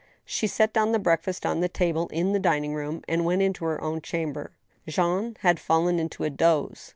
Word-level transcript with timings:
She 0.25 0.47
set 0.47 0.73
down 0.73 0.93
the 0.93 0.97
breakfast 0.97 1.45
on 1.45 1.59
the 1.59 1.69
table 1.69 2.07
in 2.07 2.33
the 2.33 2.39
dining 2.39 2.73
room, 2.73 3.03
and 3.07 3.23
went 3.23 3.43
into 3.43 3.65
her 3.65 3.79
own 3.83 4.01
chamber. 4.01 4.51
^ 4.87 4.91
Jean 4.91 5.35
had 5.41 5.59
fallen 5.59 5.99
into 5.99 6.23
a 6.23 6.29
doze. 6.31 6.89